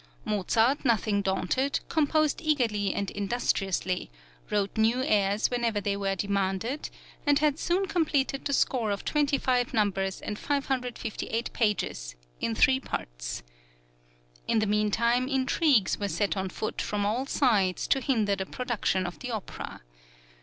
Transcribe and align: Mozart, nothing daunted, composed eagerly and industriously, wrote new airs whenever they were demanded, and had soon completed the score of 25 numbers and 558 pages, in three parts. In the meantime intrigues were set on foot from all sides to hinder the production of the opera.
Mozart, 0.25 0.83
nothing 0.83 1.21
daunted, 1.21 1.79
composed 1.87 2.41
eagerly 2.41 2.91
and 2.91 3.11
industriously, 3.11 4.09
wrote 4.49 4.75
new 4.75 5.03
airs 5.03 5.51
whenever 5.51 5.79
they 5.79 5.95
were 5.95 6.15
demanded, 6.15 6.89
and 7.27 7.37
had 7.37 7.59
soon 7.59 7.85
completed 7.85 8.43
the 8.43 8.51
score 8.53 8.89
of 8.89 9.05
25 9.05 9.75
numbers 9.75 10.19
and 10.19 10.39
558 10.39 11.53
pages, 11.53 12.15
in 12.39 12.55
three 12.55 12.79
parts. 12.79 13.43
In 14.47 14.57
the 14.57 14.65
meantime 14.65 15.27
intrigues 15.27 15.99
were 15.99 16.07
set 16.07 16.35
on 16.35 16.49
foot 16.49 16.81
from 16.81 17.05
all 17.05 17.27
sides 17.27 17.85
to 17.89 17.99
hinder 18.01 18.35
the 18.35 18.47
production 18.47 19.05
of 19.05 19.19
the 19.19 19.29
opera. 19.29 19.83